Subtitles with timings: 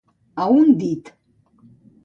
[0.45, 1.13] A un dit.